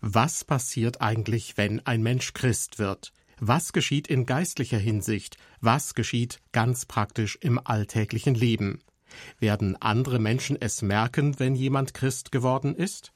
[0.00, 3.12] Was passiert eigentlich, wenn ein Mensch Christ wird?
[3.40, 5.36] Was geschieht in geistlicher Hinsicht?
[5.60, 8.80] Was geschieht ganz praktisch im alltäglichen Leben?
[9.40, 13.12] Werden andere Menschen es merken, wenn jemand Christ geworden ist?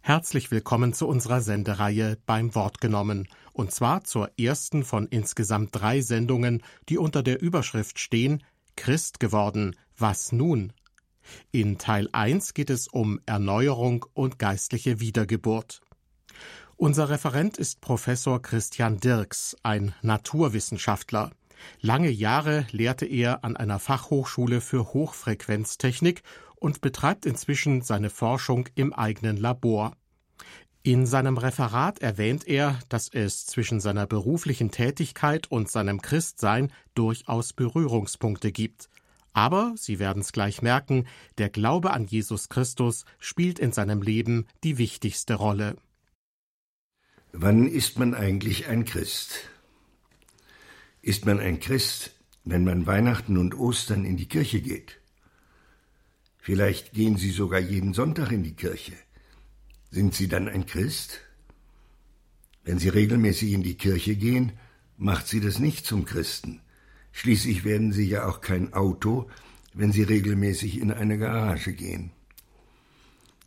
[0.00, 6.00] Herzlich willkommen zu unserer Sendereihe beim Wort genommen, und zwar zur ersten von insgesamt drei
[6.00, 8.42] Sendungen, die unter der Überschrift stehen
[8.76, 10.72] Christ geworden, was nun?
[11.50, 15.80] In Teil 1 geht es um Erneuerung und geistliche Wiedergeburt.
[16.76, 21.30] Unser Referent ist Professor Christian Dirks, ein Naturwissenschaftler.
[21.80, 26.22] Lange Jahre lehrte er an einer Fachhochschule für Hochfrequenztechnik
[26.56, 29.96] und betreibt inzwischen seine Forschung im eigenen Labor.
[30.82, 37.52] In seinem Referat erwähnt er, dass es zwischen seiner beruflichen Tätigkeit und seinem Christsein durchaus
[37.52, 38.88] Berührungspunkte gibt.
[39.36, 44.46] Aber, Sie werden es gleich merken, der Glaube an Jesus Christus spielt in seinem Leben
[44.64, 45.76] die wichtigste Rolle.
[47.32, 49.50] Wann ist man eigentlich ein Christ?
[51.02, 52.12] Ist man ein Christ,
[52.44, 55.02] wenn man Weihnachten und Ostern in die Kirche geht?
[56.38, 58.94] Vielleicht gehen Sie sogar jeden Sonntag in die Kirche.
[59.90, 61.20] Sind Sie dann ein Christ?
[62.64, 64.52] Wenn Sie regelmäßig in die Kirche gehen,
[64.96, 66.62] macht Sie das nicht zum Christen.
[67.16, 69.30] Schließlich werden Sie ja auch kein Auto,
[69.72, 72.10] wenn Sie regelmäßig in eine Garage gehen.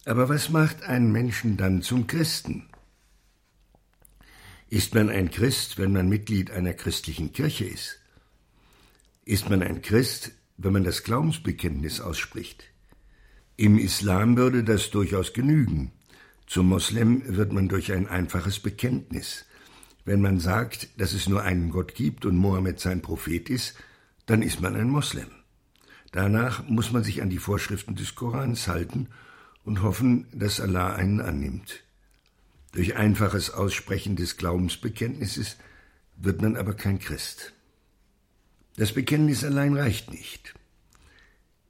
[0.05, 2.67] Aber was macht einen Menschen dann zum Christen?
[4.69, 7.99] Ist man ein Christ, wenn man Mitglied einer christlichen Kirche ist?
[9.23, 12.63] Ist man ein Christ, wenn man das Glaubensbekenntnis ausspricht?
[13.55, 15.91] Im Islam würde das durchaus genügen.
[16.47, 19.45] Zum Moslem wird man durch ein einfaches Bekenntnis,
[20.09, 23.75] wenn man sagt, dass es nur einen Gott gibt und Mohammed sein Prophet ist,
[24.25, 25.27] dann ist man ein Moslem.
[26.11, 29.09] Danach muss man sich an die Vorschriften des Korans halten
[29.63, 31.83] und hoffen, dass Allah einen annimmt.
[32.71, 35.57] Durch einfaches Aussprechen des Glaubensbekenntnisses
[36.17, 37.53] wird man aber kein Christ.
[38.77, 40.55] Das Bekenntnis allein reicht nicht.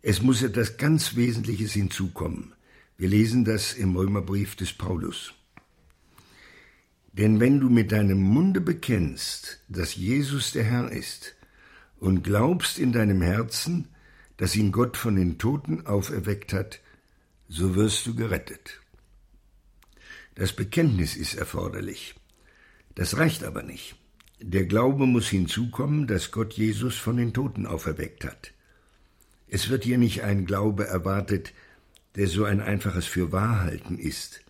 [0.02, 2.54] Es muss etwas ganz Wesentliches hinzukommen.
[2.96, 5.34] Wir lesen das im Römerbrief des Paulus.
[7.12, 11.36] Denn wenn du mit deinem Munde bekennst, dass Jesus der Herr ist,
[12.00, 13.90] und glaubst in deinem Herzen,
[14.38, 16.80] dass ihn Gott von den Toten auferweckt hat,
[17.48, 18.80] so wirst du gerettet.
[20.36, 22.16] Das Bekenntnis ist erforderlich.
[22.96, 23.96] Das reicht aber nicht.
[24.40, 28.53] Der Glaube muss hinzukommen, dass Gott Jesus von den Toten auferweckt hat.
[29.48, 31.53] Es wird hier nicht ein Glaube erwartet,
[32.16, 34.42] der so ein einfaches Fürwahrhalten ist,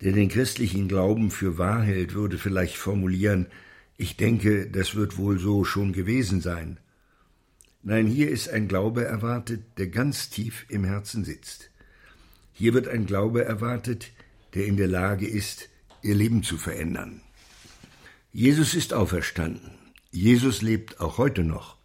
[0.00, 3.46] der den christlichen Glauben für wahr hält, würde vielleicht formulieren,
[3.96, 6.78] ich denke, das wird wohl so schon gewesen sein.
[7.82, 11.70] Nein, hier ist ein Glaube erwartet, der ganz tief im Herzen sitzt.
[12.52, 14.10] Hier wird ein Glaube erwartet,
[14.54, 15.68] der in der Lage ist,
[16.02, 17.20] ihr Leben zu verändern.
[18.32, 19.70] Jesus ist auferstanden.
[20.10, 21.76] Jesus lebt auch heute noch.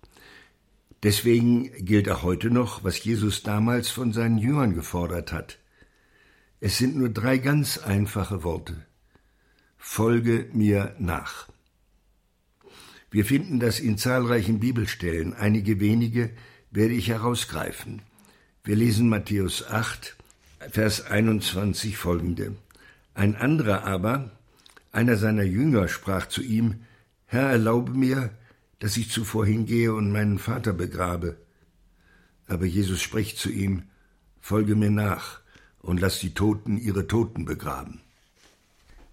[1.03, 5.59] Deswegen gilt auch heute noch, was Jesus damals von seinen Jüngern gefordert hat.
[6.61, 8.85] Es sind nur drei ganz einfache Worte.
[9.77, 11.47] Folge mir nach.
[13.11, 16.31] Wir finden das in zahlreichen Bibelstellen, einige wenige
[16.69, 18.01] werde ich herausgreifen.
[18.65, 20.17] Wir lesen Matthäus 8,
[20.69, 22.57] Vers 21 folgende.
[23.13, 24.29] Ein anderer aber,
[24.91, 26.81] einer seiner Jünger, sprach zu ihm,
[27.25, 28.31] Herr, erlaube mir,
[28.79, 31.37] dass ich zuvor hingehe und meinen Vater begrabe.
[32.47, 33.83] Aber Jesus spricht zu ihm,
[34.41, 35.39] Folge mir nach
[35.81, 38.01] und lass die Toten ihre Toten begraben.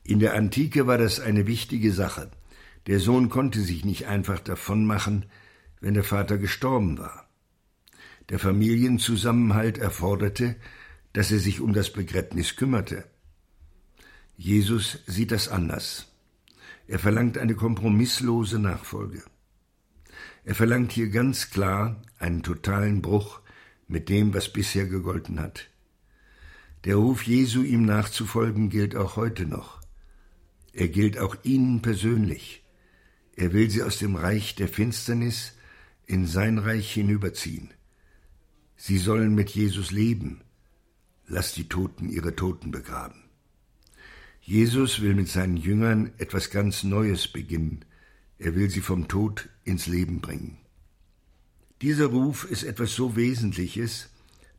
[0.05, 2.31] In der Antike war das eine wichtige Sache.
[2.87, 5.27] Der Sohn konnte sich nicht einfach davonmachen,
[5.81, 7.29] wenn der Vater gestorben war.
[8.29, 10.57] Der Familienzusammenhalt erforderte,
[11.13, 13.05] dass er sich um das Begräbnis kümmerte.
[14.37, 16.07] Jesus sieht das anders.
[16.89, 19.23] Er verlangt eine kompromisslose Nachfolge.
[20.45, 23.41] Er verlangt hier ganz klar einen totalen Bruch
[23.89, 25.69] mit dem, was bisher gegolten hat.
[26.85, 29.81] Der Ruf Jesu, ihm nachzufolgen, gilt auch heute noch.
[30.73, 32.65] Er gilt auch Ihnen persönlich.
[33.35, 35.55] Er will Sie aus dem Reich der Finsternis
[36.07, 37.71] in sein Reich hinüberziehen.
[38.77, 40.43] Sie sollen mit Jesus leben.
[41.27, 43.25] Lass die Toten ihre Toten begraben.
[44.41, 47.85] Jesus will mit seinen Jüngern etwas ganz Neues beginnen.
[48.39, 50.59] Er will sie vom Tod ins Leben bringen.
[51.83, 54.11] Dieser Ruf ist etwas so Wesentliches,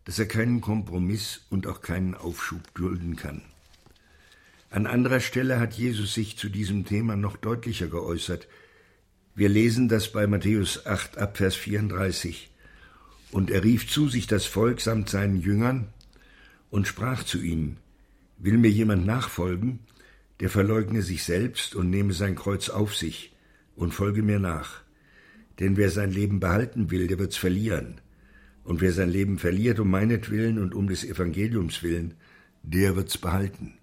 [0.07, 3.42] dass er keinen Kompromiss und auch keinen Aufschub dulden kann.
[4.69, 8.48] An anderer Stelle hat Jesus sich zu diesem Thema noch deutlicher geäußert.
[9.36, 12.50] Wir lesen das bei Matthäus 8 ab Vers 34.
[13.31, 15.89] Und er rief zu sich das Volk samt seinen Jüngern
[16.69, 17.75] und sprach zu ihnen,
[18.38, 19.80] Will mir jemand nachfolgen,
[20.39, 23.36] der verleugne sich selbst und nehme sein Kreuz auf sich
[23.75, 24.83] und folge mir nach.
[25.59, 28.00] Denn wer sein Leben behalten will, der wird's verlieren.
[28.67, 32.15] Und wer sein Leben verliert um meinetwillen und um des Evangeliums willen,
[32.63, 33.77] der wird's behalten.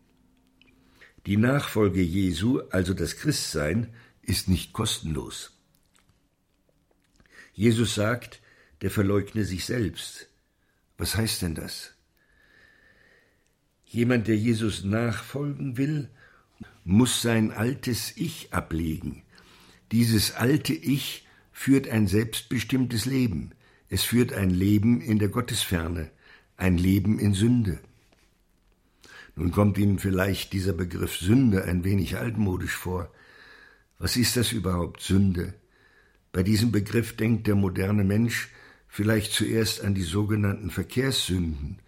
[1.25, 5.59] Die Nachfolge Jesu, also das Christsein, ist nicht kostenlos.
[7.55, 8.43] Jesus sagt,
[8.83, 10.29] der verleugne sich selbst.
[10.99, 11.95] Was heißt denn das?
[13.87, 16.11] Jemand, der Jesus nachfolgen will,
[16.85, 19.23] muss sein altes Ich ablegen.
[19.93, 23.53] Dieses alte Ich führt ein selbstbestimmtes Leben.
[23.95, 26.11] Es führt ein Leben in der Gottesferne,
[26.57, 27.79] ein Leben in Sünde.
[29.37, 33.09] Nun kommt Ihnen vielleicht dieser Begriff Sünde ein wenig altmodisch vor.
[34.01, 35.55] Was ist das überhaupt Sünde?
[36.33, 38.49] Bei diesem Begriff denkt der moderne Mensch
[38.89, 41.79] vielleicht zuerst an die sogenannten Verkehrssünden,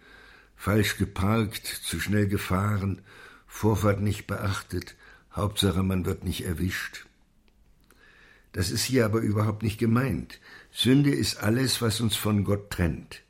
[0.55, 3.01] falsch geparkt, zu schnell gefahren,
[3.47, 4.95] Vorfahrt nicht beachtet,
[5.35, 7.05] Hauptsache man wird nicht erwischt.
[8.53, 10.39] Das ist hier aber überhaupt nicht gemeint.
[10.79, 13.23] Sünde ist alles, was uns von Gott trennt.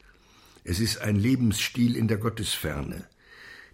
[0.66, 3.06] Es ist ein Lebensstil in der Gottesferne.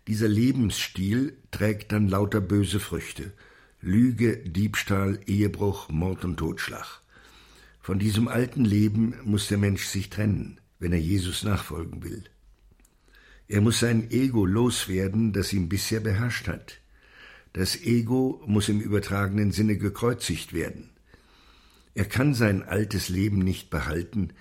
[0.08, 3.34] Dieser Lebensstil trägt dann lauter böse Früchte.
[3.82, 7.02] Lüge, Diebstahl, Ehebruch, Mord und Totschlag.
[7.82, 12.26] Von diesem alten Leben muss der Mensch sich trennen, wenn er Jesus nachfolgen will.
[13.48, 16.80] Er muss sein Ego loswerden, das ihn bisher beherrscht hat.
[17.54, 20.93] Das Ego muss im übertragenen Sinne gekreuzigt werden.
[21.96, 24.34] Er kann sein altes Leben nicht behalten,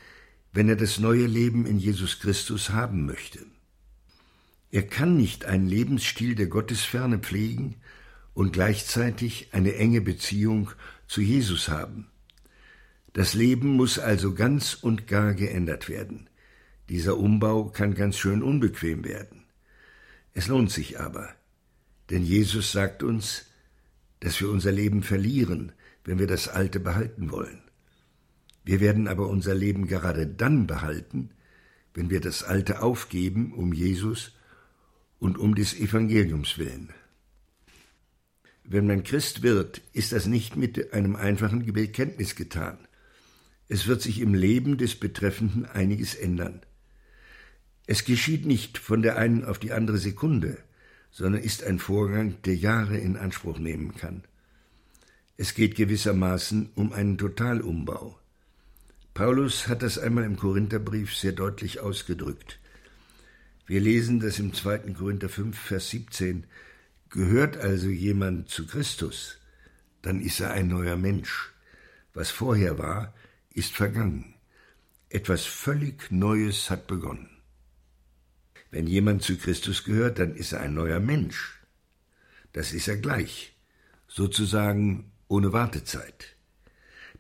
[0.53, 3.41] wenn er das neue Leben in Jesus Christus haben möchte.
[4.71, 7.77] Er kann nicht einen Lebensstil der Gottesferne pflegen
[8.33, 10.71] und gleichzeitig eine enge Beziehung
[11.07, 12.09] zu Jesus haben.
[13.13, 16.31] Das Leben muss also ganz und gar geändert werden.
[16.89, 19.45] Dieser Umbau kann ganz schön unbequem werden.
[20.33, 21.29] Es lohnt sich aber,
[22.09, 23.45] denn Jesus sagt uns,
[24.21, 25.73] dass wir unser Leben verlieren,
[26.05, 27.63] wenn wir das Alte behalten wollen.
[28.65, 31.31] Wir werden aber unser Leben gerade dann behalten,
[31.95, 34.33] wenn wir das Alte aufgeben um Jesus
[35.19, 36.91] und um des Evangeliums willen.
[38.65, 42.79] Wenn man Christ wird, ist das nicht mit einem einfachen Bekenntnis getan.
[43.69, 46.63] Es wird sich im Leben des Betreffenden einiges ändern.
[47.87, 50.59] Es geschieht nicht von der einen auf die andere Sekunde,
[51.11, 54.23] sondern ist ein Vorgang, der Jahre in Anspruch nehmen kann.
[55.37, 58.19] Es geht gewissermaßen um einen Totalumbau.
[59.15, 62.59] Paulus hat das einmal im Korintherbrief sehr deutlich ausgedrückt.
[63.67, 64.93] Wir lesen das im 2.
[64.93, 66.47] Korinther 5, Vers 17.
[67.09, 69.39] Gehört also jemand zu Christus,
[70.03, 71.53] dann ist er ein neuer Mensch.
[72.15, 73.15] Was vorher war,
[73.55, 74.35] ist vergangen.
[75.09, 77.29] Etwas völlig Neues hat begonnen.
[78.71, 81.61] Wenn jemand zu Christus gehört, dann ist er ein neuer Mensch.
[82.53, 83.55] Das ist er gleich,
[84.09, 86.37] sozusagen ohne Wartezeit.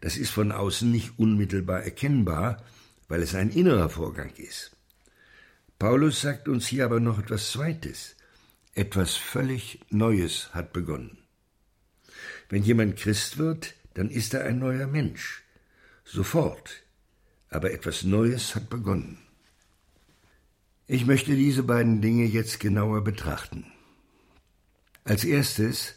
[0.02, 2.62] Das ist von außen nicht unmittelbar erkennbar,
[3.08, 4.76] weil es ein innerer Vorgang ist.
[5.78, 8.14] Paulus sagt uns hier aber noch etwas Zweites.
[8.74, 11.18] Etwas völlig Neues hat begonnen.
[12.50, 15.42] Wenn jemand Christ wird, dann ist er ein neuer Mensch.
[16.04, 16.82] Sofort.
[17.48, 19.18] Aber etwas Neues hat begonnen.
[20.86, 23.64] Ich möchte diese beiden Dinge jetzt genauer betrachten.
[25.04, 25.94] Als erstes,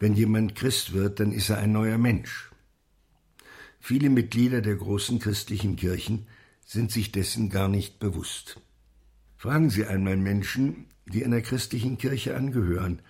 [0.00, 2.50] wenn jemand Christ wird, dann ist er ein neuer Mensch.
[3.78, 6.26] Viele Mitglieder der großen christlichen Kirchen
[6.64, 8.60] sind sich dessen gar nicht bewusst.
[9.36, 13.02] Fragen Sie einmal Menschen, die einer christlichen Kirche angehören,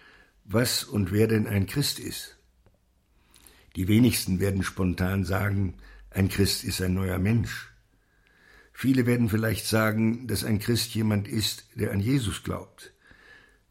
[0.44, 2.36] was und wer denn ein Christ ist.
[3.76, 5.74] Die wenigsten werden spontan sagen,
[6.10, 7.72] ein Christ ist ein neuer Mensch.
[8.72, 12.92] Viele werden vielleicht sagen, dass ein Christ jemand ist, der an Jesus glaubt.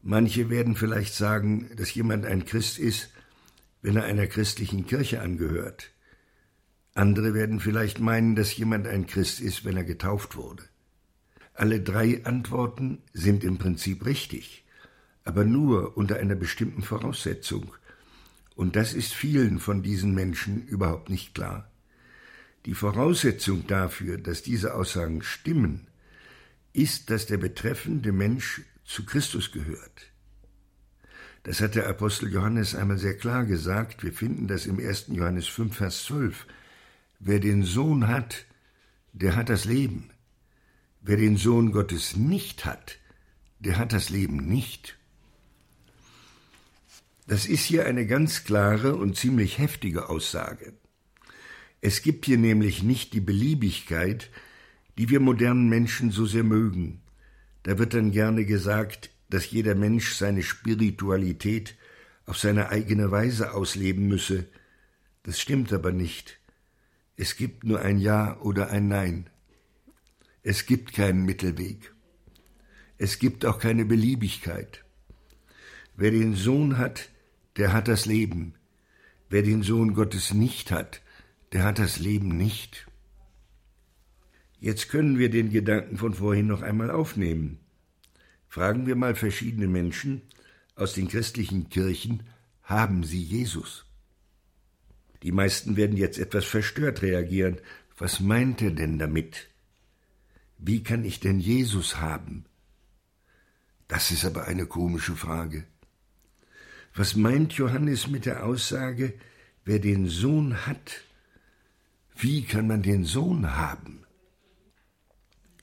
[0.02, 3.10] Manche werden vielleicht sagen, dass jemand ein Christ ist,
[3.82, 5.90] wenn er einer christlichen Kirche angehört.
[6.94, 10.64] Andere werden vielleicht meinen, dass jemand ein Christ ist, wenn er getauft wurde.
[11.54, 14.64] Alle drei Antworten sind im Prinzip richtig,
[15.24, 17.72] aber nur unter einer bestimmten Voraussetzung,
[18.56, 21.70] und das ist vielen von diesen Menschen überhaupt nicht klar.
[22.66, 25.86] Die Voraussetzung dafür, dass diese Aussagen stimmen,
[26.72, 30.10] ist, dass der betreffende Mensch zu Christus gehört.
[31.44, 34.02] Das hat der Apostel Johannes einmal sehr klar gesagt.
[34.02, 35.06] Wir finden das im 1.
[35.08, 36.46] Johannes 5, Vers 12.
[37.20, 38.46] Wer den Sohn hat,
[39.12, 40.10] der hat das Leben.
[41.00, 42.98] Wer den Sohn Gottes nicht hat,
[43.60, 44.98] der hat das Leben nicht.
[47.26, 50.74] Das ist hier eine ganz klare und ziemlich heftige Aussage.
[51.80, 54.30] Es gibt hier nämlich nicht die Beliebigkeit,
[54.98, 57.00] die wir modernen Menschen so sehr mögen.
[57.62, 61.76] Da wird dann gerne gesagt, dass jeder Mensch seine Spiritualität
[62.26, 64.46] auf seine eigene Weise ausleben müsse.
[65.22, 66.38] Das stimmt aber nicht.
[67.16, 69.28] Es gibt nur ein Ja oder ein Nein.
[70.42, 71.92] Es gibt keinen Mittelweg.
[72.96, 74.84] Es gibt auch keine Beliebigkeit.
[75.96, 77.10] Wer den Sohn hat,
[77.56, 78.54] der hat das Leben.
[79.28, 81.02] Wer den Sohn Gottes nicht hat,
[81.52, 82.86] der hat das Leben nicht.
[84.60, 87.58] Jetzt können wir den Gedanken von vorhin noch einmal aufnehmen.
[88.46, 90.20] Fragen wir mal verschiedene Menschen
[90.74, 92.24] aus den christlichen Kirchen,
[92.62, 93.86] haben sie Jesus?
[95.22, 97.58] Die meisten werden jetzt etwas verstört reagieren.
[97.96, 99.48] Was meint er denn damit?
[100.58, 102.44] Wie kann ich denn Jesus haben?
[103.88, 105.64] Das ist aber eine komische Frage.
[106.94, 109.14] Was meint Johannes mit der Aussage,
[109.64, 111.02] wer den Sohn hat?
[112.14, 114.04] Wie kann man den Sohn haben?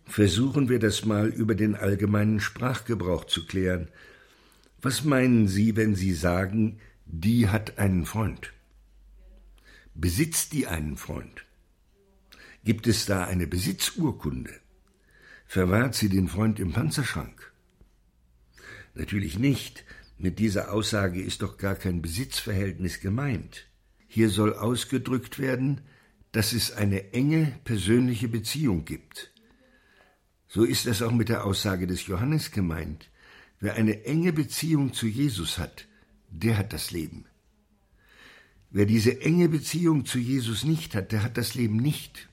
[0.07, 3.89] Versuchen wir das mal über den allgemeinen Sprachgebrauch zu klären.
[4.81, 8.53] Was meinen Sie, wenn Sie sagen, die hat einen Freund?
[9.93, 11.45] Besitzt die einen Freund?
[12.63, 14.53] Gibt es da eine Besitzurkunde?
[15.45, 17.53] Verwahrt sie den Freund im Panzerschrank?
[18.93, 19.85] Natürlich nicht.
[20.17, 23.67] Mit dieser Aussage ist doch gar kein Besitzverhältnis gemeint.
[24.07, 25.81] Hier soll ausgedrückt werden,
[26.31, 29.31] dass es eine enge persönliche Beziehung gibt.
[30.47, 33.09] So ist es auch mit der Aussage des Johannes gemeint.
[33.59, 35.87] Wer eine enge Beziehung zu Jesus hat,
[36.29, 37.25] der hat das Leben.
[38.69, 42.29] Wer diese enge Beziehung zu Jesus nicht hat, der hat das Leben nicht.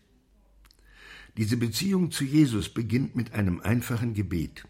[1.37, 4.65] Diese Beziehung zu Jesus beginnt mit einem einfachen Gebet.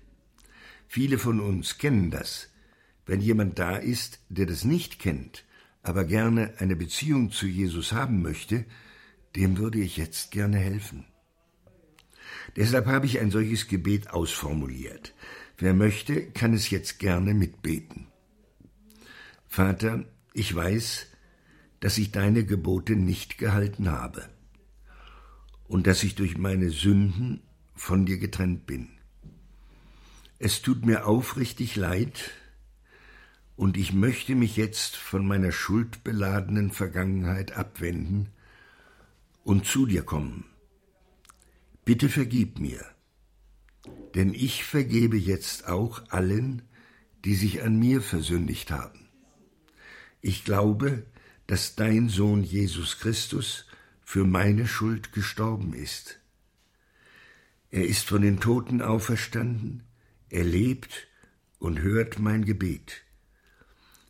[0.88, 2.50] Viele von uns kennen das.
[3.06, 5.44] Wenn jemand da ist, der das nicht kennt,
[5.82, 8.64] aber gerne eine Beziehung zu Jesus haben möchte,
[9.36, 11.04] dem würde ich jetzt gerne helfen.
[12.56, 15.14] Deshalb habe ich ein solches Gebet ausformuliert.
[15.58, 18.08] Wer möchte, kann es jetzt gerne mitbeten.
[19.46, 21.06] Vater, ich weiß,
[21.80, 24.28] dass ich deine Gebote nicht gehalten habe
[25.68, 27.42] und dass ich durch meine Sünden
[27.74, 28.88] von dir getrennt bin.
[30.38, 32.32] Es tut mir aufrichtig leid,
[33.56, 38.30] und ich möchte mich jetzt von meiner schuldbeladenen Vergangenheit abwenden
[39.44, 40.44] und zu dir kommen.
[41.84, 42.84] Bitte vergib mir,
[44.14, 46.62] denn ich vergebe jetzt auch allen,
[47.24, 49.08] die sich an mir versündigt haben.
[50.20, 51.06] Ich glaube,
[51.46, 53.66] dass dein Sohn Jesus Christus
[54.02, 56.20] für meine Schuld gestorben ist.
[57.70, 59.82] Er ist von den Toten auferstanden,
[60.30, 61.08] er lebt
[61.58, 63.02] und hört mein Gebet.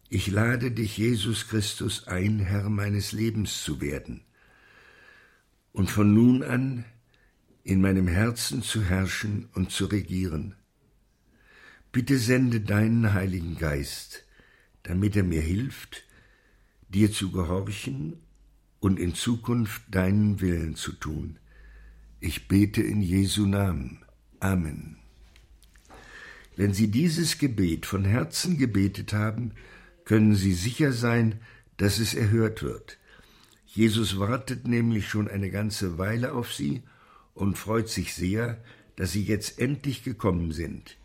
[0.09, 4.25] Ich lade dich, Jesus Christus, ein, Herr meines Lebens zu werden
[5.73, 6.85] und von nun an
[7.65, 10.55] in meinem Herzen zu herrschen und zu regieren.
[11.93, 14.27] Bitte sende deinen Heiligen Geist,
[14.83, 16.05] damit er mir hilft,
[16.91, 18.21] dir zu gehorchen
[18.81, 21.39] und in Zukunft deinen Willen zu tun.
[22.21, 24.05] Ich bete in Jesu Namen.
[24.41, 24.99] Amen.
[26.57, 29.53] Wenn Sie dieses Gebet von Herzen gebetet haben,
[30.05, 31.41] können Sie sicher sein,
[31.79, 32.99] dass es erhört wird.
[33.67, 36.83] Jesus wartet nämlich schon eine ganze Weile auf Sie
[37.35, 38.63] und freut sich sehr,
[38.97, 40.97] dass Sie jetzt endlich gekommen sind.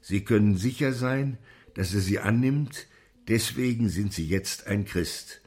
[0.00, 1.38] Sie können sicher sein,
[1.74, 2.86] dass er Sie annimmt,
[3.28, 5.40] deswegen sind Sie jetzt ein Christ.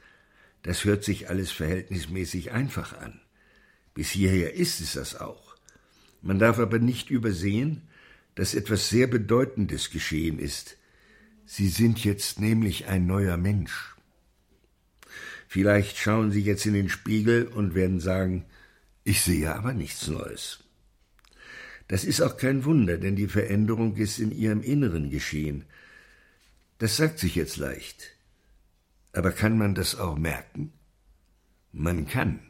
[0.62, 3.20] Das hört sich alles verhältnismäßig einfach an.
[3.94, 5.56] Bis hierher ist es das auch.
[6.22, 7.82] Man darf aber nicht übersehen,
[8.34, 10.76] dass etwas sehr Bedeutendes geschehen ist.
[11.46, 13.96] Sie sind jetzt nämlich ein neuer Mensch.
[15.48, 18.44] Vielleicht schauen Sie jetzt in den Spiegel und werden sagen,
[19.08, 20.58] ich sehe aber nichts Neues.
[21.88, 25.64] Das ist auch kein Wunder, denn die Veränderung ist in Ihrem Inneren geschehen.
[26.76, 28.10] Das sagt sich jetzt leicht.
[29.14, 30.72] Aber kann man das auch merken?
[31.72, 32.40] Man kann.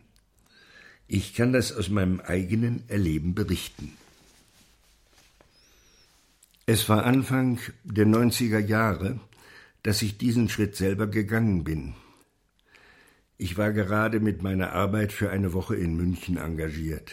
[1.07, 3.93] Ich kann das aus meinem eigenen Erleben berichten.
[6.67, 9.21] Es war Anfang der 90er Jahre,
[9.85, 11.95] dass ich diesen Schritt selber gegangen bin.
[13.41, 17.13] Ich war gerade mit meiner Arbeit für eine Woche in München engagiert.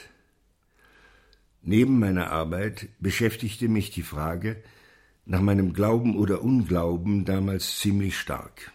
[1.62, 4.58] Neben meiner Arbeit beschäftigte mich die Frage
[5.26, 8.72] nach meinem Glauben oder Unglauben damals ziemlich stark.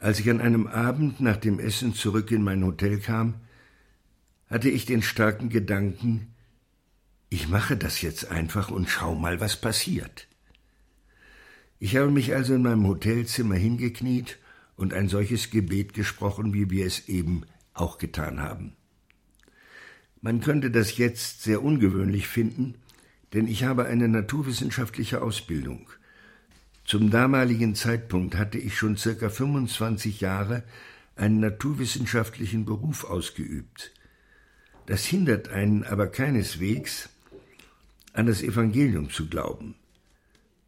[0.00, 3.34] Als ich an einem Abend nach dem Essen zurück in mein Hotel kam,
[4.48, 6.34] hatte ich den starken Gedanken,
[7.30, 10.26] ich mache das jetzt einfach und schau mal, was passiert.
[11.78, 14.38] Ich habe mich also in meinem Hotelzimmer hingekniet
[14.78, 17.42] und ein solches Gebet gesprochen, wie wir es eben
[17.74, 18.76] auch getan haben.
[20.22, 22.76] Man könnte das jetzt sehr ungewöhnlich finden,
[23.32, 25.90] denn ich habe eine naturwissenschaftliche Ausbildung.
[26.84, 30.62] Zum damaligen Zeitpunkt hatte ich schon circa 25 Jahre
[31.16, 33.92] einen naturwissenschaftlichen Beruf ausgeübt.
[34.86, 37.08] Das hindert einen aber keineswegs,
[38.12, 39.74] an das Evangelium zu glauben.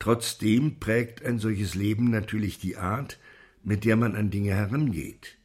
[0.00, 3.18] Trotzdem prägt ein solches Leben natürlich die Art,
[3.62, 5.38] mit der man an Dinge herangeht.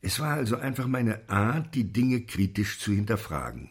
[0.00, 3.70] Es war also einfach meine Art, die Dinge kritisch zu hinterfragen.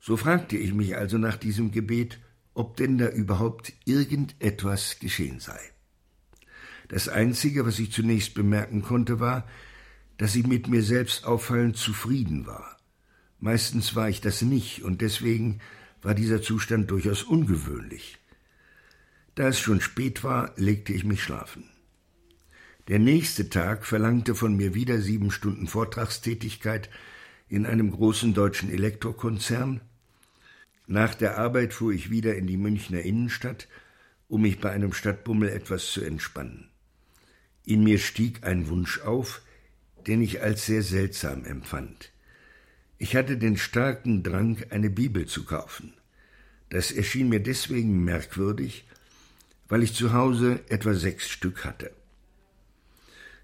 [0.00, 2.18] So fragte ich mich also nach diesem Gebet,
[2.54, 5.60] ob denn da überhaupt irgendetwas geschehen sei.
[6.88, 9.46] Das Einzige, was ich zunächst bemerken konnte, war,
[10.16, 12.78] dass ich mit mir selbst auffallend zufrieden war.
[13.38, 15.60] Meistens war ich das nicht, und deswegen
[16.00, 18.16] war dieser Zustand durchaus ungewöhnlich.
[19.34, 21.64] Da es schon spät war, legte ich mich schlafen.
[22.88, 26.88] Der nächste Tag verlangte von mir wieder sieben Stunden Vortragstätigkeit
[27.48, 29.80] in einem großen deutschen Elektrokonzern.
[30.86, 33.66] Nach der Arbeit fuhr ich wieder in die Münchner Innenstadt,
[34.28, 36.68] um mich bei einem Stadtbummel etwas zu entspannen.
[37.64, 39.42] In mir stieg ein Wunsch auf,
[40.06, 42.12] den ich als sehr seltsam empfand.
[42.98, 45.92] Ich hatte den starken Drang, eine Bibel zu kaufen.
[46.68, 48.84] Das erschien mir deswegen merkwürdig,
[49.66, 51.90] weil ich zu Hause etwa sechs Stück hatte.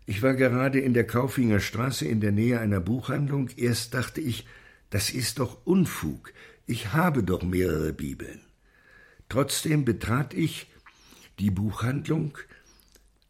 [0.04, 3.50] Ich war gerade in der Kaufinger Straße in der Nähe einer Buchhandlung.
[3.56, 4.47] Erst dachte ich,
[4.90, 6.32] das ist doch Unfug.
[6.66, 8.40] Ich habe doch mehrere Bibeln.
[9.28, 10.66] Trotzdem betrat ich
[11.38, 12.37] die Buchhandlung.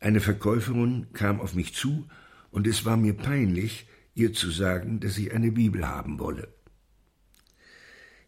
[0.00, 2.08] Eine Verkäuferin kam auf mich zu
[2.50, 6.48] und es war mir peinlich, ihr zu sagen, dass ich eine Bibel haben wolle.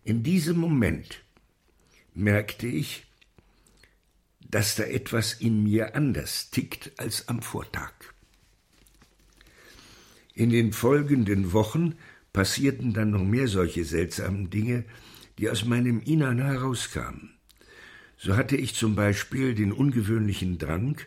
[0.05, 1.23] In diesem Moment
[2.15, 3.07] merkte ich,
[4.49, 8.14] dass da etwas in mir anders tickt als am Vortag.
[10.35, 11.95] In den folgenden Wochen
[12.33, 14.85] passierten dann noch mehr solche seltsamen Dinge,
[15.39, 17.35] die aus meinem Innern herauskamen.
[18.17, 21.01] So hatte ich zum Beispiel den ungewöhnlichen Drang,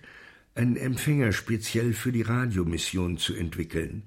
[0.55, 4.03] einen Empfänger speziell für die Radiomission zu entwickeln.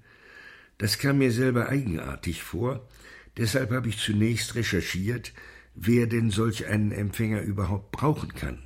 [0.79, 2.89] Das kam mir selber eigenartig vor,
[3.37, 5.35] deshalb habe ich zunächst recherchiert,
[5.75, 8.63] wer denn solch einen Empfänger überhaupt brauchen kann.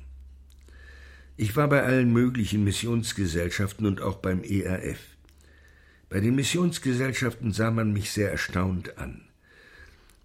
[1.35, 5.14] Ich war bei allen möglichen Missionsgesellschaften und auch beim ERF.
[6.15, 9.27] Bei den Missionsgesellschaften sah man mich sehr erstaunt an.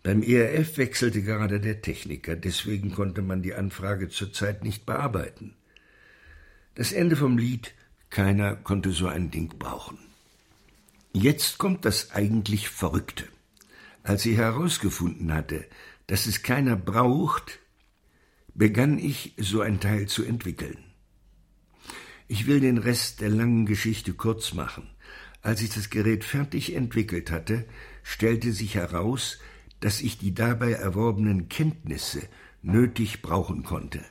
[0.05, 5.57] Beim ERF wechselte gerade der Techniker, deswegen konnte man die Anfrage zurzeit nicht bearbeiten.
[6.77, 7.75] Das Ende vom Lied
[8.09, 9.99] Keiner konnte so ein Ding brauchen.
[11.13, 13.25] Jetzt kommt das eigentlich Verrückte.
[14.05, 15.67] Als ich herausgefunden hatte,
[16.07, 17.59] dass es keiner braucht,
[18.55, 20.79] begann ich, so ein Teil zu entwickeln.
[22.29, 24.89] Ich will den Rest der langen Geschichte kurz machen.
[25.43, 27.67] Als ich das Gerät fertig entwickelt hatte,
[28.03, 29.39] stellte sich heraus,
[29.81, 32.23] dass ich die dabei erworbenen Kenntnisse
[32.63, 34.05] nötig brauchen konnte.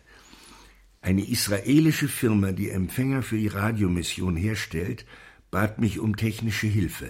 [1.02, 5.06] Eine israelische Firma, die Empfänger für die Radiomission herstellt,
[5.52, 7.10] bat mich um technische Hilfe.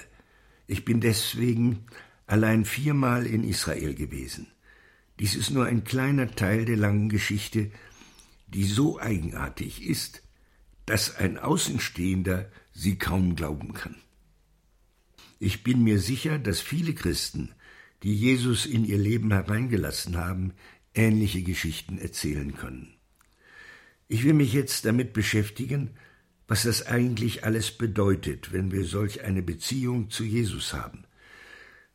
[0.67, 1.85] Ich bin deswegen
[2.27, 4.47] allein viermal in Israel gewesen.
[5.19, 7.71] Dies ist nur ein kleiner Teil der langen Geschichte,
[8.47, 10.21] die so eigenartig ist,
[10.85, 13.95] dass ein Außenstehender sie kaum glauben kann.
[15.39, 17.53] Ich bin mir sicher, dass viele Christen,
[18.03, 20.53] die Jesus in ihr Leben hereingelassen haben,
[20.93, 22.93] ähnliche Geschichten erzählen können.
[24.09, 25.91] Ich will mich jetzt damit beschäftigen,
[26.47, 31.05] was das eigentlich alles bedeutet, wenn wir solch eine Beziehung zu Jesus haben.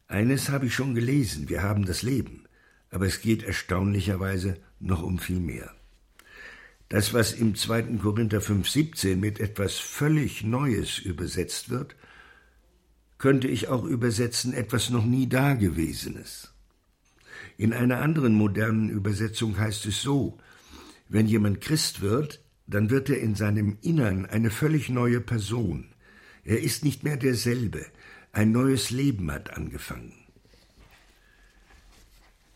[0.06, 2.44] Eines habe ich schon gelesen, wir haben das Leben,
[2.90, 5.74] aber es geht erstaunlicherweise noch um viel mehr.
[6.88, 7.98] Das, was im 2.
[7.98, 11.96] Korinther 5,17 mit etwas völlig Neues übersetzt wird,
[13.24, 16.52] könnte ich auch übersetzen etwas noch nie Dagewesenes.
[17.56, 20.36] In einer anderen modernen Übersetzung heißt es so,
[21.08, 25.86] wenn jemand Christ wird, dann wird er in seinem Innern eine völlig neue Person.
[26.44, 27.86] Er ist nicht mehr derselbe,
[28.32, 30.12] ein neues Leben hat angefangen.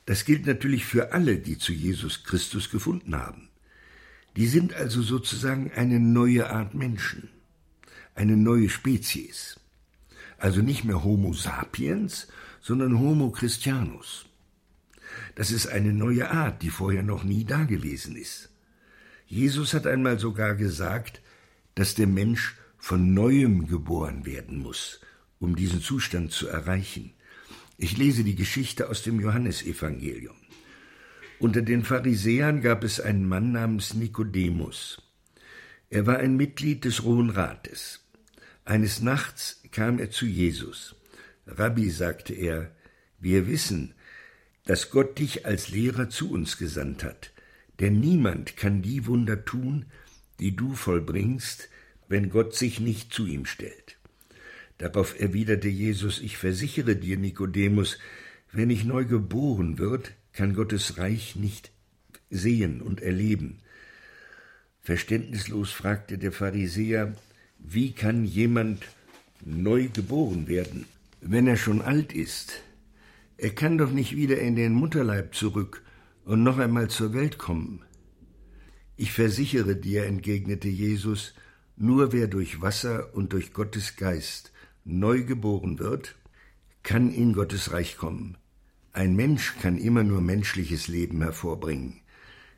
[0.04, 3.48] Das gilt natürlich für alle, die zu Jesus Christus gefunden haben.
[4.36, 7.30] Die sind also sozusagen eine neue Art Menschen,
[8.14, 9.57] eine neue Spezies.
[10.38, 12.28] Also nicht mehr Homo sapiens,
[12.60, 14.26] sondern Homo Christianus.
[15.34, 18.50] Das ist eine neue Art, die vorher noch nie dagewesen ist.
[19.26, 21.20] Jesus hat einmal sogar gesagt,
[21.74, 25.00] dass der Mensch von neuem geboren werden muss,
[25.38, 27.12] um diesen Zustand zu erreichen.
[27.76, 30.36] Ich lese die Geschichte aus dem Johannesevangelium.
[31.38, 35.02] Unter den Pharisäern gab es einen Mann namens Nikodemus.
[35.90, 38.00] Er war ein Mitglied des Hohen Rates.
[38.68, 40.94] Eines Nachts kam er zu Jesus.
[41.46, 42.70] Rabbi, sagte er,
[43.18, 43.94] wir wissen,
[44.66, 47.32] dass Gott dich als Lehrer zu uns gesandt hat,
[47.80, 49.86] denn niemand kann die Wunder tun,
[50.38, 51.70] die du vollbringst,
[52.08, 53.96] wenn Gott sich nicht zu ihm stellt.
[54.76, 57.98] Darauf erwiderte Jesus, ich versichere dir, Nikodemus,
[58.52, 61.70] wenn ich neu geboren wird, kann Gottes Reich nicht
[62.28, 63.60] sehen und erleben.
[64.82, 67.16] Verständnislos fragte der Pharisäer,
[67.58, 68.84] wie kann jemand
[69.44, 70.86] neu geboren werden,
[71.20, 72.62] wenn er schon alt ist?
[73.36, 75.82] Er kann doch nicht wieder in den Mutterleib zurück
[76.24, 77.82] und noch einmal zur Welt kommen.
[78.96, 81.34] Ich versichere dir, entgegnete Jesus,
[81.76, 84.52] nur wer durch Wasser und durch Gottes Geist
[84.84, 86.16] neu geboren wird,
[86.82, 88.36] kann in Gottes Reich kommen.
[88.92, 92.00] Ein Mensch kann immer nur menschliches Leben hervorbringen.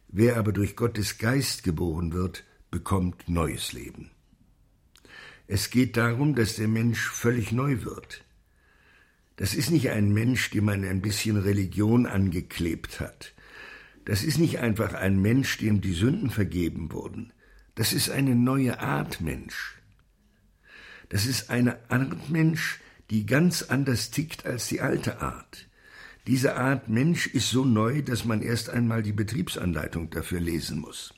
[0.09, 4.11] Wer aber durch Gottes Geist geboren wird, bekommt neues Leben.
[5.53, 8.23] Es geht darum, dass der Mensch völlig neu wird.
[9.35, 13.35] Das ist nicht ein Mensch, dem man ein bisschen Religion angeklebt hat.
[14.05, 17.33] Das ist nicht einfach ein Mensch, dem die Sünden vergeben wurden.
[17.75, 19.75] Das ist eine neue Art Mensch.
[21.09, 22.79] Das ist eine Art Mensch,
[23.11, 25.67] die ganz anders tickt als die alte Art.
[26.29, 31.13] Diese Art Mensch ist so neu, dass man erst einmal die Betriebsanleitung dafür lesen muss.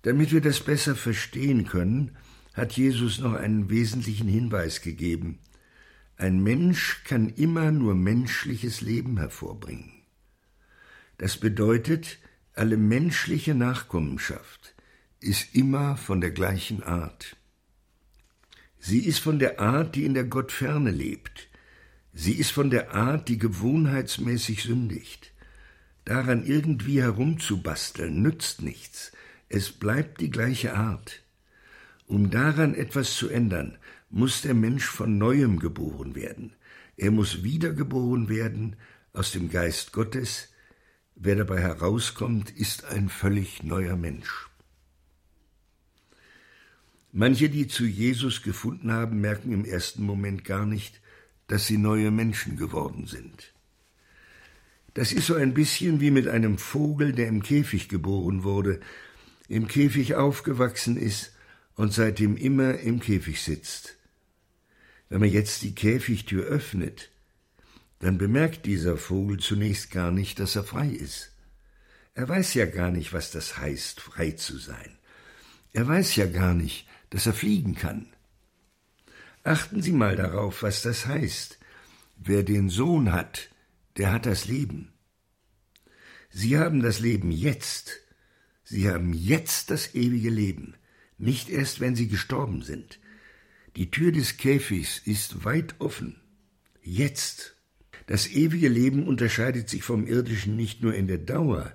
[0.00, 2.16] Damit wir das besser verstehen können,
[2.54, 5.38] hat Jesus noch einen wesentlichen Hinweis gegeben.
[6.16, 9.92] Ein Mensch kann immer nur menschliches Leben hervorbringen.
[11.18, 12.18] Das bedeutet,
[12.54, 14.74] alle menschliche Nachkommenschaft
[15.20, 17.36] ist immer von der gleichen Art.
[18.78, 21.48] Sie ist von der Art, die in der Gottferne lebt.
[22.12, 25.32] Sie ist von der Art, die gewohnheitsmäßig sündigt.
[26.04, 29.12] Daran irgendwie herumzubasteln nützt nichts.
[29.48, 31.22] Es bleibt die gleiche Art.
[32.12, 33.78] Um daran etwas zu ändern,
[34.10, 36.52] muss der Mensch von neuem geboren werden.
[36.98, 38.76] Er muss wiedergeboren werden
[39.14, 40.52] aus dem Geist Gottes.
[41.14, 44.50] Wer dabei herauskommt, ist ein völlig neuer Mensch.
[47.12, 51.00] Manche, die zu Jesus gefunden haben, merken im ersten Moment gar nicht,
[51.46, 53.54] dass sie neue Menschen geworden sind.
[54.92, 58.80] Das ist so ein bisschen wie mit einem Vogel, der im Käfig geboren wurde,
[59.48, 61.32] im Käfig aufgewachsen ist
[61.82, 63.96] und seitdem immer im Käfig sitzt.
[65.08, 67.10] Wenn man jetzt die Käfigtür öffnet,
[67.98, 71.32] dann bemerkt dieser Vogel zunächst gar nicht, dass er frei ist.
[72.14, 74.96] Er weiß ja gar nicht, was das heißt, frei zu sein.
[75.72, 78.06] Er weiß ja gar nicht, dass er fliegen kann.
[79.42, 81.58] Achten Sie mal darauf, was das heißt.
[82.14, 83.50] Wer den Sohn hat,
[83.96, 84.92] der hat das Leben.
[86.30, 87.98] Sie haben das Leben jetzt.
[88.62, 90.76] Sie haben jetzt das ewige Leben,
[91.22, 92.98] nicht erst, wenn Sie gestorben sind.
[93.76, 96.16] Die Tür des Käfigs ist weit offen.
[96.82, 97.56] Jetzt.
[98.06, 101.74] Das ewige Leben unterscheidet sich vom irdischen nicht nur in der Dauer,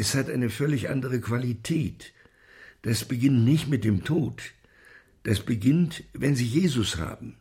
[0.00, 2.12] es hat eine völlig andere Qualität.
[2.82, 4.42] Das beginnt nicht mit dem Tod.
[5.24, 7.36] Das beginnt, wenn Sie Jesus haben.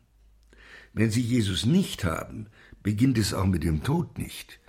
[0.92, 2.48] Wenn Sie Jesus nicht haben,
[2.82, 4.60] beginnt es auch mit dem Tod nicht.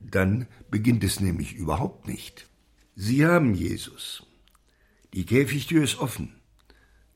[0.00, 2.46] Dann beginnt es nämlich überhaupt nicht.
[2.94, 4.26] Sie haben Jesus.
[5.12, 6.34] Die Käfigtür ist offen.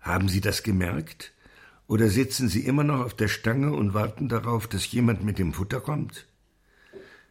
[0.00, 1.32] Haben Sie das gemerkt?
[1.86, 5.52] Oder sitzen Sie immer noch auf der Stange und warten darauf, dass jemand mit dem
[5.52, 6.26] Futter kommt?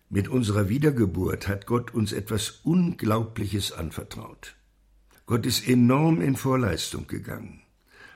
[0.10, 4.56] Mit unserer Wiedergeburt hat Gott uns etwas Unglaubliches anvertraut.
[5.26, 7.62] Gott ist enorm in Vorleistung gegangen.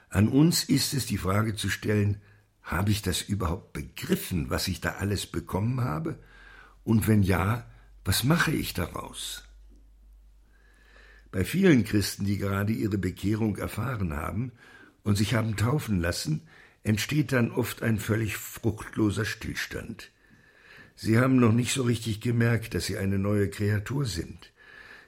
[0.09, 2.21] An uns ist es die Frage zu stellen,
[2.61, 6.19] habe ich das überhaupt begriffen, was ich da alles bekommen habe?
[6.83, 7.65] Und wenn ja,
[8.05, 9.46] was mache ich daraus?
[11.37, 14.53] Bei vielen Christen, die gerade ihre Bekehrung erfahren haben,
[15.03, 16.41] und sich haben taufen lassen,
[16.81, 20.09] entsteht dann oft ein völlig fruchtloser Stillstand.
[20.95, 24.51] Sie haben noch nicht so richtig gemerkt, dass sie eine neue Kreatur sind.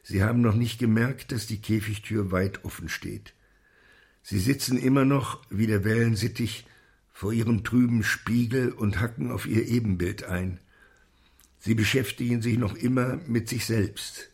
[0.03, 3.33] Sie haben noch nicht gemerkt, dass die Käfigtür weit offen steht.
[4.21, 6.67] Sie sitzen immer noch, wie der Wellensittich,
[7.11, 10.59] vor ihrem trüben Spiegel und hacken auf ihr Ebenbild ein.
[11.57, 14.29] Sie beschäftigen sich noch immer mit sich selbst.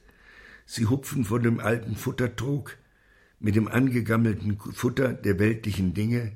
[0.66, 2.78] Sie hupfen von dem alten Futtertrog,
[3.40, 6.32] mit dem angegammelten Futter der weltlichen Dinge,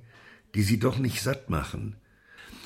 [0.54, 1.96] die sie doch nicht satt machen.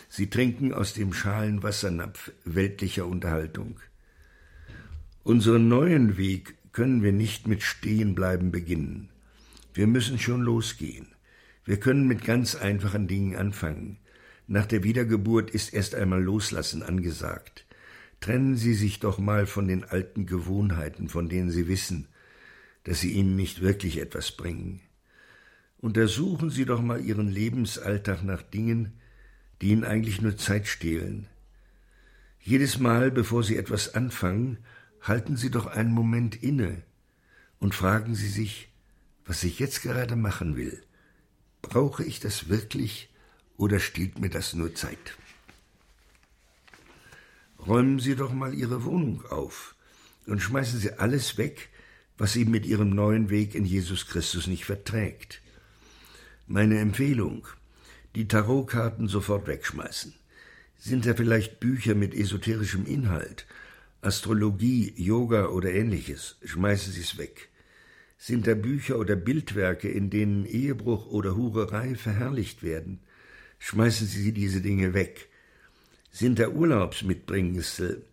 [0.09, 3.79] Sie trinken aus dem schalen Wassernapf weltlicher Unterhaltung.
[5.23, 9.09] Unseren neuen Weg können wir nicht mit Stehenbleiben beginnen.
[9.73, 11.07] Wir müssen schon losgehen.
[11.65, 13.99] Wir können mit ganz einfachen Dingen anfangen.
[14.47, 17.65] Nach der Wiedergeburt ist erst einmal Loslassen angesagt.
[18.23, 22.07] Trennen Sie sich doch mal von den alten Gewohnheiten, von denen Sie wissen,
[22.85, 24.79] dass sie ihnen nicht wirklich etwas bringen.
[25.79, 28.93] Untersuchen Sie doch mal Ihren Lebensalltag nach Dingen,
[29.61, 31.27] die Ihnen eigentlich nur Zeit stehlen.
[32.39, 34.59] Jedes Mal, bevor Sie etwas anfangen,
[35.01, 36.81] halten Sie doch einen Moment inne
[37.59, 38.69] und fragen Sie sich,
[39.25, 40.81] was ich jetzt gerade machen will.
[41.61, 43.09] Brauche ich das wirklich
[43.57, 45.17] oder stiehlt mir das nur Zeit?
[47.65, 49.75] Räumen Sie doch mal Ihre Wohnung auf
[50.27, 51.69] und schmeißen Sie alles weg,
[52.17, 55.41] was Sie mit Ihrem neuen Weg in Jesus Christus nicht verträgt.
[56.45, 57.47] Meine Empfehlung,
[58.15, 60.13] die Tarotkarten sofort wegschmeißen.
[60.77, 63.45] Sind da vielleicht Bücher mit esoterischem Inhalt,
[64.01, 66.35] Astrologie, Yoga oder ähnliches?
[66.43, 67.47] Schmeißen Sie es weg.
[68.17, 72.99] Sind da Bücher oder Bildwerke, in denen Ehebruch oder Hurerei verherrlicht werden?
[73.59, 75.29] Schmeißen Sie diese Dinge weg.
[76.15, 78.05] Sind da Urlaubsmitbringsel,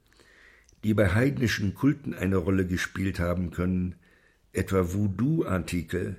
[0.84, 3.94] die bei heidnischen Kulten eine Rolle gespielt haben können,
[4.54, 6.16] etwa Voodoo-Artikel,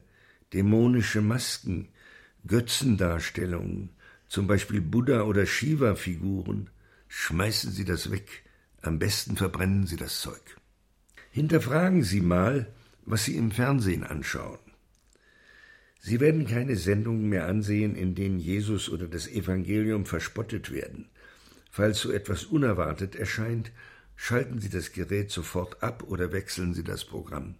[0.54, 1.88] dämonische Masken,
[2.46, 3.90] Götzendarstellungen,
[4.28, 6.70] zum Beispiel Buddha- oder Shiva-Figuren,
[7.08, 8.44] schmeißen Sie das weg,
[8.84, 10.58] am besten verbrennen Sie das Zeug.
[11.32, 12.72] Hinterfragen Sie mal,
[13.08, 14.60] was Sie im Fernsehen anschauen.
[16.00, 21.11] Sie werden keine Sendungen mehr ansehen, in denen Jesus oder das Evangelium verspottet werden.
[21.72, 23.72] Falls so etwas unerwartet erscheint,
[24.18, 27.56] schalten Sie das Gerät sofort ab oder wechseln Sie das Programm.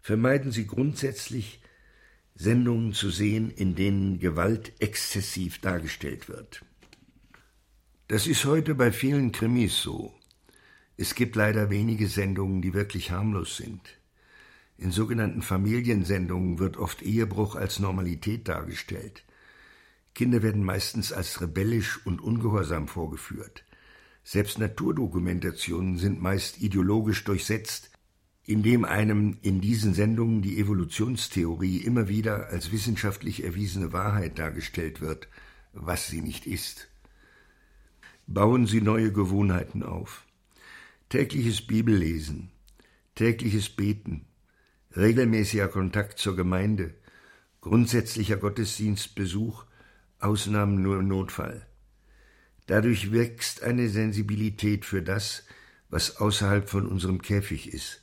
[0.00, 1.60] Vermeiden Sie grundsätzlich
[2.34, 6.64] Sendungen zu sehen, in denen Gewalt exzessiv dargestellt wird.
[8.08, 10.12] Das ist heute bei vielen Krimis so.
[10.96, 13.80] Es gibt leider wenige Sendungen, die wirklich harmlos sind.
[14.76, 19.22] In sogenannten Familiensendungen wird oft Ehebruch als Normalität dargestellt.
[20.14, 23.64] Kinder werden meistens als rebellisch und ungehorsam vorgeführt.
[24.24, 27.90] Selbst Naturdokumentationen sind meist ideologisch durchsetzt,
[28.44, 35.28] indem einem in diesen Sendungen die Evolutionstheorie immer wieder als wissenschaftlich erwiesene Wahrheit dargestellt wird,
[35.72, 36.88] was sie nicht ist.
[38.26, 40.26] Bauen Sie neue Gewohnheiten auf.
[41.08, 42.50] Tägliches Bibellesen,
[43.14, 44.26] tägliches Beten,
[44.96, 46.94] regelmäßiger Kontakt zur Gemeinde,
[47.60, 49.64] grundsätzlicher Gottesdienstbesuch,
[50.22, 51.66] Ausnahmen nur im Notfall.
[52.66, 55.44] Dadurch wächst eine Sensibilität für das,
[55.90, 58.00] was außerhalb von unserem Käfig ist.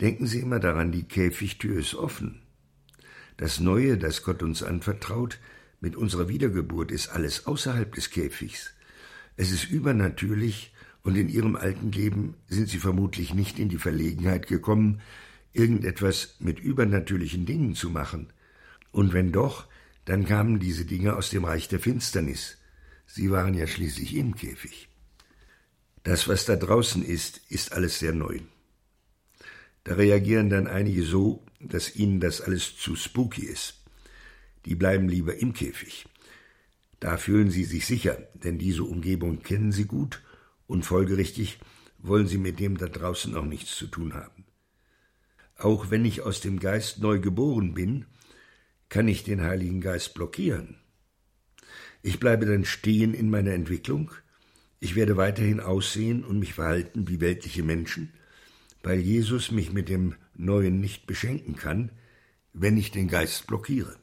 [0.00, 2.42] Denken Sie immer daran, die Käfigtür ist offen.
[3.36, 5.38] Das Neue, das Gott uns anvertraut,
[5.80, 8.72] mit unserer Wiedergeburt ist alles außerhalb des Käfigs.
[9.36, 14.46] Es ist übernatürlich, und in Ihrem alten Leben sind Sie vermutlich nicht in die Verlegenheit
[14.46, 15.02] gekommen,
[15.52, 18.32] irgendetwas mit übernatürlichen Dingen zu machen.
[18.90, 19.66] Und wenn doch,
[20.04, 22.58] dann kamen diese Dinge aus dem Reich der Finsternis.
[23.06, 24.88] Sie waren ja schließlich im Käfig.
[26.02, 28.40] Das, was da draußen ist, ist alles sehr neu.
[29.84, 33.82] Da reagieren dann einige so, dass ihnen das alles zu spooky ist.
[34.66, 36.06] Die bleiben lieber im Käfig.
[37.00, 40.22] Da fühlen sie sich sicher, denn diese Umgebung kennen sie gut
[40.66, 41.58] und folgerichtig
[41.98, 44.44] wollen sie mit dem da draußen auch nichts zu tun haben.
[45.56, 48.06] Auch wenn ich aus dem Geist neu geboren bin,
[48.88, 50.76] kann ich den Heiligen Geist blockieren.
[52.02, 54.10] Ich bleibe dann stehen in meiner Entwicklung,
[54.80, 58.12] ich werde weiterhin aussehen und mich verhalten wie weltliche Menschen,
[58.82, 61.90] weil Jesus mich mit dem Neuen nicht beschenken kann,
[62.52, 63.96] wenn ich den Geist blockiere.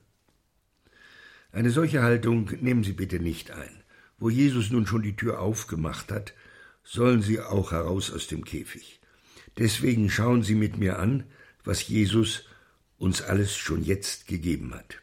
[1.51, 3.83] Eine solche Haltung nehmen Sie bitte nicht ein.
[4.17, 6.33] Wo Jesus nun schon die Tür aufgemacht hat,
[6.83, 9.01] sollen Sie auch heraus aus dem Käfig.
[9.57, 11.25] Deswegen schauen Sie mit mir an,
[11.63, 12.45] was Jesus
[13.01, 15.01] uns alles schon jetzt gegeben hat.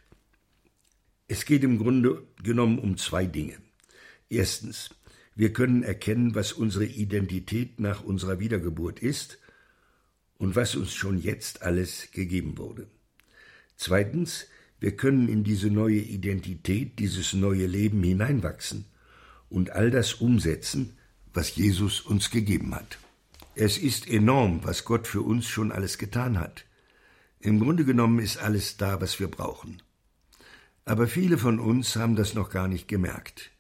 [1.27, 3.59] Es geht im Grunde genommen um zwei Dinge.
[4.31, 4.91] Erstens,
[5.35, 9.39] wir können erkennen, was unsere Identität nach unserer Wiedergeburt ist
[10.39, 12.87] und was uns schon jetzt alles gegeben wurde.
[13.77, 14.47] Zweitens,
[14.79, 18.85] wir können in diese neue Identität, dieses neue Leben hineinwachsen
[19.49, 20.97] und all das umsetzen,
[21.35, 22.99] was Jesus uns gegeben hat.
[23.57, 26.65] Es ist enorm, was Gott für uns schon alles getan hat.
[27.41, 29.83] Im Grunde genommen ist alles da, was wir brauchen.
[30.85, 33.51] Aber viele von uns haben das noch gar nicht gemerkt.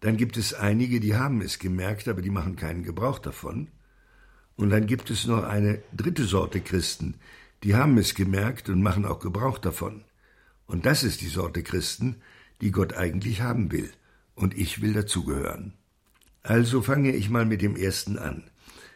[0.00, 3.68] Dann gibt es einige, die haben es gemerkt, aber die machen keinen Gebrauch davon.
[4.56, 7.14] Und dann gibt es noch eine dritte Sorte Christen,
[7.62, 10.04] die haben es gemerkt und machen auch Gebrauch davon.
[10.66, 12.16] Und das ist die Sorte Christen,
[12.60, 13.90] die Gott eigentlich haben will.
[14.34, 15.74] Und ich will dazugehören.
[16.42, 18.44] Also fange ich mal mit dem ersten an.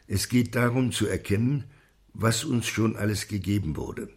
[0.06, 1.64] Es geht darum zu erkennen,
[2.12, 4.08] was uns schon alles gegeben wurde.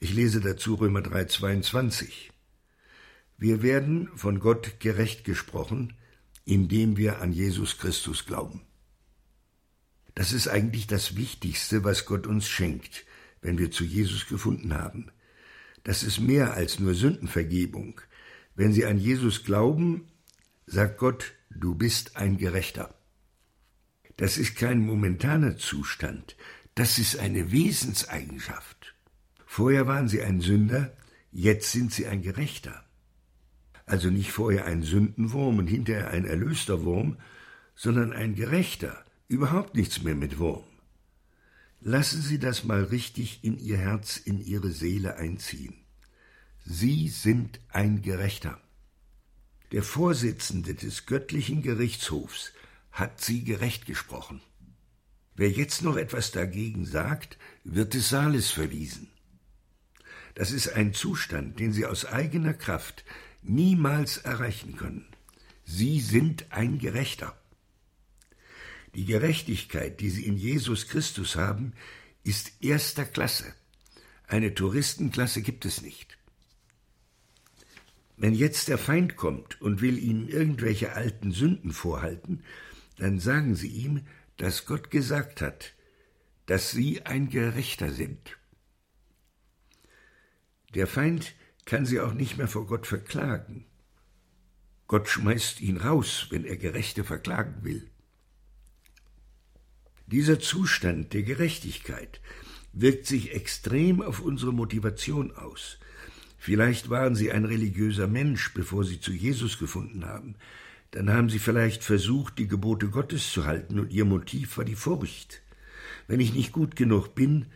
[0.00, 2.30] Ich lese dazu Römer 3,22.
[3.36, 5.94] Wir werden von Gott gerecht gesprochen,
[6.44, 8.62] indem wir an Jesus Christus glauben.
[10.14, 13.04] Das ist eigentlich das Wichtigste, was Gott uns schenkt,
[13.40, 15.12] wenn wir zu Jesus gefunden haben.
[15.84, 18.00] Das ist mehr als nur Sündenvergebung.
[18.56, 20.08] Wenn Sie an Jesus glauben,
[20.66, 22.94] sagt Gott, du bist ein Gerechter.
[24.16, 26.36] Das ist kein momentaner Zustand,
[26.78, 28.94] das ist eine Wesenseigenschaft.
[29.46, 30.96] Vorher waren sie ein Sünder,
[31.32, 32.84] jetzt sind sie ein Gerechter.
[33.84, 37.16] Also nicht vorher ein Sündenwurm und hinterher ein erlöster Wurm,
[37.74, 40.62] sondern ein Gerechter, überhaupt nichts mehr mit Wurm.
[41.80, 45.74] Lassen Sie das mal richtig in Ihr Herz, in Ihre Seele einziehen.
[46.64, 48.60] Sie sind ein Gerechter.
[49.72, 52.52] Der Vorsitzende des göttlichen Gerichtshofs
[52.92, 54.40] hat Sie gerecht gesprochen.
[55.38, 59.08] Wer jetzt noch etwas dagegen sagt, wird des Saales verwiesen.
[60.34, 63.04] Das ist ein Zustand, den Sie aus eigener Kraft
[63.40, 65.06] niemals erreichen können.
[65.64, 67.40] Sie sind ein Gerechter.
[68.96, 71.72] Die Gerechtigkeit, die Sie in Jesus Christus haben,
[72.24, 73.54] ist erster Klasse.
[74.26, 76.18] Eine Touristenklasse gibt es nicht.
[78.16, 82.42] Wenn jetzt der Feind kommt und will Ihnen irgendwelche alten Sünden vorhalten,
[82.96, 84.00] dann sagen Sie ihm,
[84.38, 85.74] dass Gott gesagt hat,
[86.46, 88.38] dass Sie ein Gerechter sind.
[90.74, 91.34] Der Feind
[91.66, 93.66] kann Sie auch nicht mehr vor Gott verklagen.
[94.86, 97.90] Gott schmeißt ihn raus, wenn er Gerechte verklagen will.
[100.06, 102.22] Dieser Zustand der Gerechtigkeit
[102.72, 105.78] wirkt sich extrem auf unsere Motivation aus.
[106.38, 110.36] Vielleicht waren Sie ein religiöser Mensch, bevor Sie zu Jesus gefunden haben.
[110.90, 114.74] Dann haben Sie vielleicht versucht, die Gebote Gottes zu halten, und Ihr Motiv war die
[114.74, 115.42] Furcht.
[116.06, 117.46] Wenn ich nicht gut genug bin,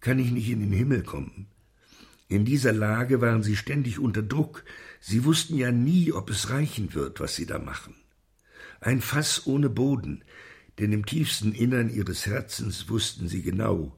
[0.00, 1.46] kann ich nicht in den Himmel kommen.
[2.28, 4.64] In dieser Lage waren Sie ständig unter Druck.
[5.00, 7.94] Sie wussten ja nie, ob es reichen wird, was Sie da machen.
[8.80, 10.22] Ein Fass ohne Boden,
[10.78, 13.96] denn im tiefsten Innern ihres Herzens wussten sie genau,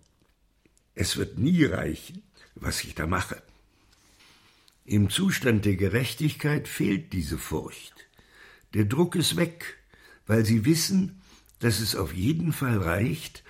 [0.95, 2.23] es wird nie reichen,
[2.55, 3.43] was ich da mache.
[4.85, 8.09] Im Zustand der Gerechtigkeit fehlt diese Furcht.
[8.75, 9.79] Der Druck ist weg,
[10.27, 11.21] weil sie wissen,
[11.59, 13.43] dass es auf jeden Fall reicht,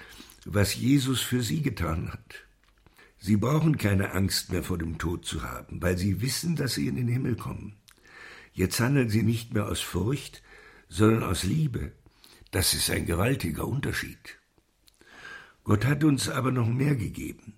[0.44, 2.44] was Jesus für sie getan hat.
[3.18, 6.86] Sie brauchen keine Angst mehr vor dem Tod zu haben, weil sie wissen, dass sie
[6.86, 7.76] in den Himmel kommen.
[8.54, 10.42] Jetzt handeln sie nicht mehr aus Furcht,
[10.88, 11.92] sondern aus Liebe,
[12.50, 14.38] das ist ein gewaltiger Unterschied.
[15.64, 17.54] Gott hat uns aber noch mehr gegeben.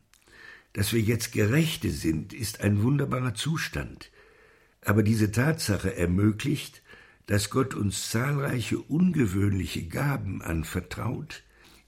[0.73, 4.11] Dass wir jetzt Gerechte sind, ist ein wunderbarer Zustand.
[4.85, 6.82] Aber diese Tatsache ermöglicht,
[7.27, 11.43] dass Gott uns zahlreiche ungewöhnliche Gaben anvertraut,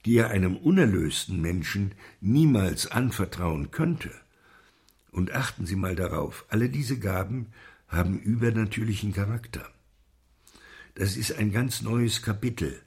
[0.05, 4.11] die er einem unerlösten Menschen niemals anvertrauen könnte.
[5.11, 7.47] Und achten Sie mal darauf, alle diese Gaben
[7.87, 9.69] haben übernatürlichen Charakter.
[10.95, 12.81] Das ist ein ganz neues Kapitel,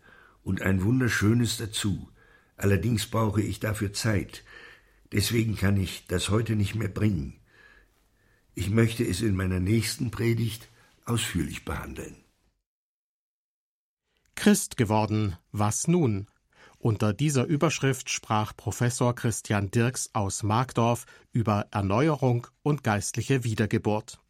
[0.48, 2.08] und ein wunderschönes dazu.
[2.56, 4.44] Allerdings brauche ich dafür Zeit.
[5.12, 7.34] Deswegen kann ich das heute nicht mehr bringen.
[8.54, 10.68] Ich möchte es in meiner nächsten Predigt
[11.04, 12.16] ausführlich behandeln.
[14.38, 16.28] Christ geworden, was nun?
[16.78, 24.20] Unter dieser Überschrift sprach Professor Christian Dirks aus Markdorf über Erneuerung und geistliche Wiedergeburt.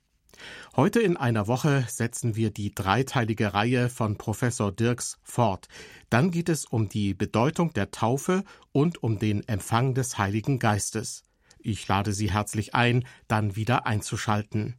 [0.74, 5.68] Heute in einer Woche setzen wir die dreiteilige Reihe von Professor Dirks fort.
[6.08, 11.22] Dann geht es um die Bedeutung der Taufe und um den Empfang des Heiligen Geistes.
[11.58, 14.78] Ich lade Sie herzlich ein, dann wieder einzuschalten.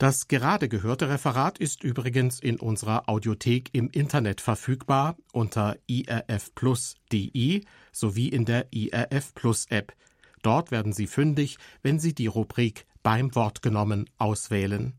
[0.00, 7.60] Das gerade gehörte Referat ist übrigens in unserer Audiothek im Internet verfügbar unter irfplus.de
[7.92, 9.92] sowie in der IRF Plus App.
[10.40, 14.94] Dort werden Sie fündig, wenn Sie die Rubrik beim Wort genommen auswählen.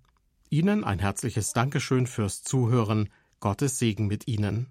[0.51, 3.09] Ihnen ein herzliches Dankeschön fürs Zuhören.
[3.39, 4.67] Gottes Segen mit Ihnen.